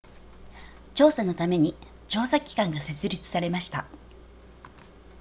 [0.95, 1.75] 調査のために
[2.07, 3.85] 調査機関が設立されました